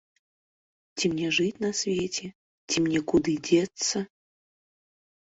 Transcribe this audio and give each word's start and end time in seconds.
Ці 0.97 1.05
мне 1.11 1.27
жыць 1.39 1.61
на 1.67 1.71
свеце, 1.81 2.31
ці 2.71 2.77
мне 2.89 2.99
куды 3.15 3.39
дзецца? 3.53 4.07